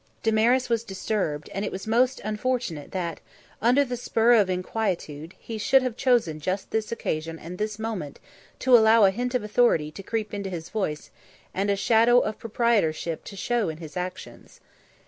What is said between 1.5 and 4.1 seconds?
and it was most unfortunate that, under the